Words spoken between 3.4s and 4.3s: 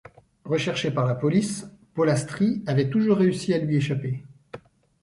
à lui échapper.